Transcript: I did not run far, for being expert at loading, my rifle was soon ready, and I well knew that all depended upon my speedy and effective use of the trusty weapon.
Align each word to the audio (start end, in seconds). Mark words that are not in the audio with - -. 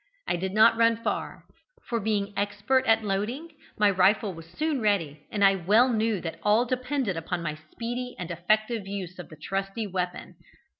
I 0.27 0.35
did 0.35 0.51
not 0.51 0.77
run 0.77 0.97
far, 0.97 1.45
for 1.87 1.99
being 1.99 2.33
expert 2.35 2.87
at 2.87 3.03
loading, 3.03 3.49
my 3.77 3.91
rifle 3.91 4.33
was 4.33 4.47
soon 4.47 4.81
ready, 4.81 5.27
and 5.29 5.45
I 5.45 5.53
well 5.53 5.93
knew 5.93 6.19
that 6.21 6.39
all 6.41 6.65
depended 6.65 7.17
upon 7.17 7.43
my 7.43 7.53
speedy 7.71 8.15
and 8.17 8.31
effective 8.31 8.87
use 8.87 9.19
of 9.19 9.29
the 9.29 9.37
trusty 9.37 9.85
weapon. 9.85 10.37